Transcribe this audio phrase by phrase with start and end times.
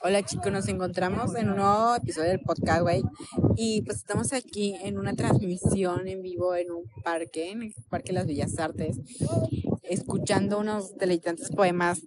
[0.00, 3.02] Hola chicos, nos encontramos en un nuevo episodio del podcast, güey.
[3.56, 8.08] Y pues estamos aquí en una transmisión en vivo en un parque, en el Parque
[8.08, 8.98] de las Bellas Artes,
[9.82, 12.00] escuchando unos deleitantes poemas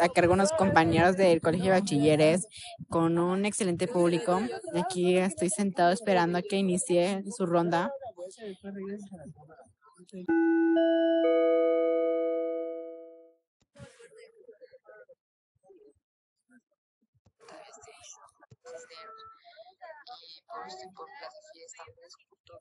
[0.00, 2.46] a cargo de unos compañeros del Colegio de Bachilleres
[2.88, 4.40] con un excelente público.
[4.74, 7.92] Aquí estoy sentado esperando a que inicie su ronda.
[20.94, 21.86] Por las fiestas.
[21.88, 22.54] El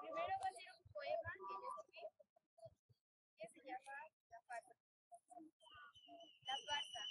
[0.00, 2.30] primero va a ser un poema que escribí
[3.34, 3.96] que se llama
[4.30, 4.74] La farsa.
[6.44, 7.02] La farsa.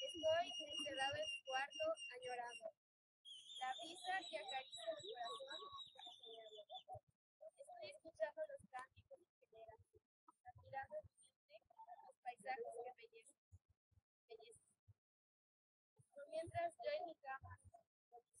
[0.00, 1.84] Estoy encerrado en mi cuarto
[2.16, 2.66] añorando.
[3.60, 5.60] La brisa que acaricia mi corazón
[7.60, 9.80] Estoy escuchando los cánticos que generan,
[10.48, 11.12] admirando mi
[11.48, 13.36] mente, los paisajes que belleza.
[14.28, 14.70] belleza.
[16.40, 18.32] Mientras yo en mi cama, con mis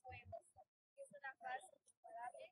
[0.96, 2.48] es una farsa incomparable,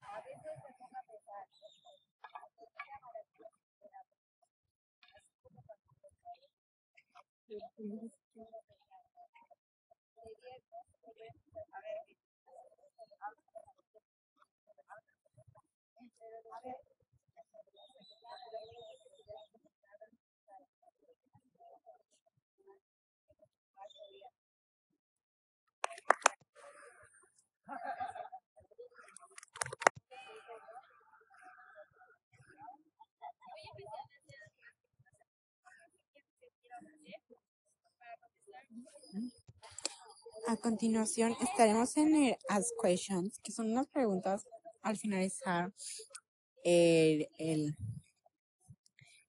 [0.00, 4.06] a veces me pongo a pensar, sería maravilloso superar,
[5.12, 6.24] así como cuando a
[16.30, 16.93] ver, a ver, A
[40.64, 44.44] continuación estaremos en el Ask Questions, que son unas preguntas
[44.82, 45.72] al finalizar
[46.64, 47.76] el, el,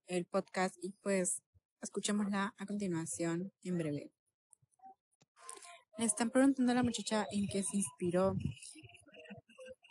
[0.07, 1.41] el podcast y pues
[1.81, 4.11] escuchémosla a continuación en breve.
[5.97, 8.35] Le están preguntando a la muchacha en qué se inspiró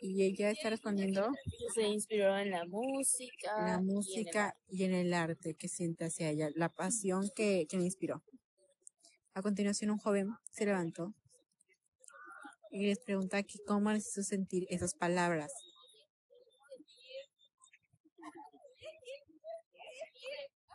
[0.01, 1.31] y ella está respondiendo
[1.75, 3.53] Se inspiró en la música.
[3.59, 7.31] la y en el música y en el arte que siente hacia ella, la pasión
[7.35, 8.23] que, que le inspiró.
[9.35, 11.13] A continuación un joven se levantó
[12.71, 15.51] y les pregunta que cómo les hizo sentir esas palabras.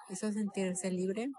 [0.09, 1.29] Hizo sentirse libre,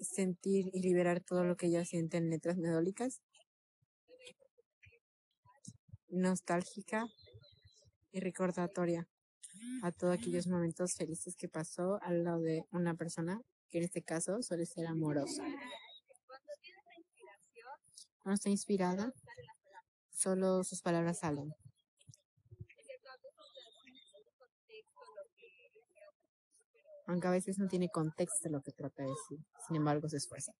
[0.00, 3.22] sentir y liberar todo lo que ella siente en letras melódicas,
[6.10, 7.06] nostálgica
[8.12, 9.08] y recordatoria
[9.82, 14.02] a todos aquellos momentos felices que pasó al lado de una persona que en este
[14.02, 15.42] caso suele ser amorosa.
[18.22, 19.12] Cuando está inspirada,
[20.12, 21.50] solo sus palabras salen.
[27.06, 30.52] Aunque a veces no tiene contexto lo que trata de decir, sin embargo se esfuerza.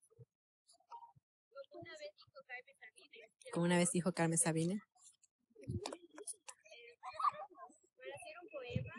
[3.53, 4.81] Como una vez dijo Carmen Sabine,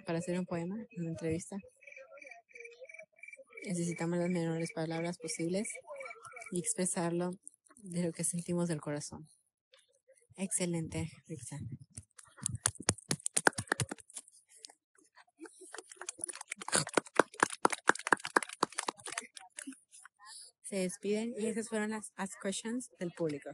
[0.05, 1.55] para hacer un poema, una entrevista,
[3.69, 5.67] necesitamos las menores palabras posibles
[6.51, 7.35] y expresarlo
[7.83, 9.29] de lo que sentimos del corazón.
[10.37, 11.59] Excelente, Rixa.
[20.63, 23.51] Se despiden y esas fueron las Ask Questions del público.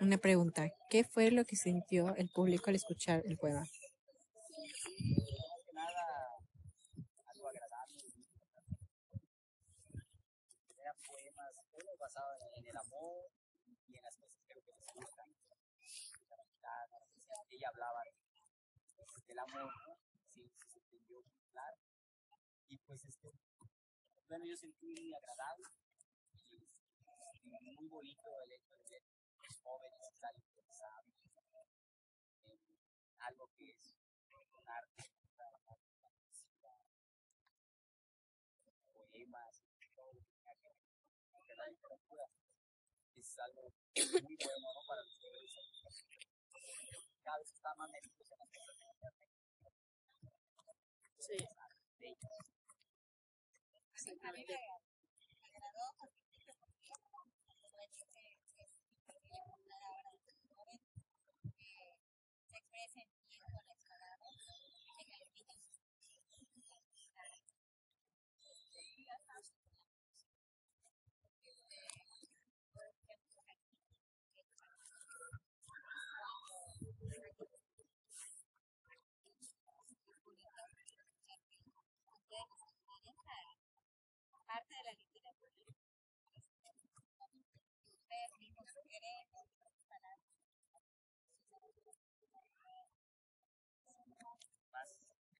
[0.00, 3.64] Una pregunta, ¿qué fue lo que sintió el público al escuchar el poema?
[5.72, 6.38] nada
[7.26, 8.02] algo agradable.
[10.78, 13.30] Eran poemas, todo en, el amor
[13.88, 14.64] y en las cosas que, les
[14.94, 15.28] gustan.
[16.28, 18.00] La amistad, ella hablaba
[19.26, 19.72] del amor.
[20.28, 21.76] Sí, se entendió muy claro.
[22.68, 23.32] Y pues, este,
[24.28, 25.64] bueno, yo sentí muy agradable
[26.50, 29.02] y, muy bonito el hecho de ver
[29.62, 31.06] jóvenes estar interesados
[32.44, 32.58] en
[33.20, 33.96] algo que es
[34.32, 35.12] un arte
[38.92, 39.62] poemas,
[39.94, 41.81] todo lo que tenga que ver
[43.16, 44.80] Es algo muy bueno ¿no?
[44.88, 46.06] para los jóvenes.
[47.22, 49.14] Cada vez está más metidos en las cosas de internet.
[51.18, 51.36] Sí.
[52.00, 52.52] Ellas.
[53.92, 54.58] Exactamente.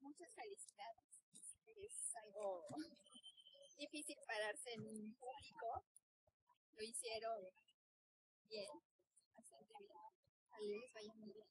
[0.00, 1.20] Muchas felicidades.
[1.76, 2.66] Es algo
[3.76, 5.84] difícil pararse en público.
[6.74, 7.38] Lo hicieron
[8.48, 8.70] bien,
[9.34, 10.80] bastante bien.
[10.80, 11.46] les vaya muy bien.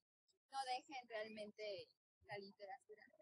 [0.52, 1.88] No dejen realmente
[2.26, 3.21] la literatura.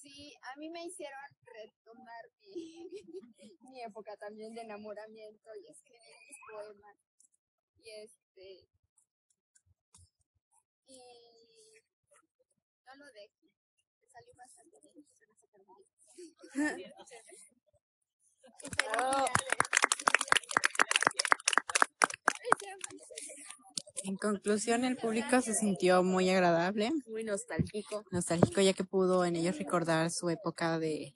[0.00, 2.88] Sí, a mí me hicieron retomar mi,
[3.60, 6.96] mi época también de enamoramiento y escribir mis poemas.
[7.76, 8.68] Y este.
[10.86, 11.00] Y
[12.84, 13.50] no lo dejen.
[14.00, 15.06] Me salió bastante bien.
[15.14, 15.34] se me
[16.54, 16.92] muy bien.
[16.98, 17.60] Y felicidades.
[24.02, 28.04] En conclusión, el público se sintió muy agradable, Muy nostálgico.
[28.10, 31.14] nostálgico, ya que pudo en ellos recordar su época de,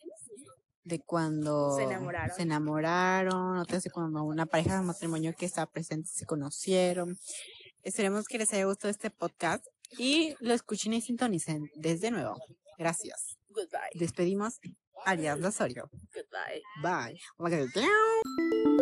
[0.84, 2.36] de cuando Se enamoraron.
[2.36, 7.16] se enamoraron, otras de cuando una pareja de matrimonio que estaba presente se conocieron.
[7.82, 9.64] Esperemos que les haya gustado este podcast
[9.98, 12.36] y lo escuchen y sintonicen desde nuevo.
[12.78, 13.36] Gracias.
[13.48, 13.90] Goodbye.
[13.94, 14.58] Despedimos
[15.04, 15.88] a Ariadna Osorio.
[16.12, 16.62] Goodbye.
[16.82, 18.73] Bye.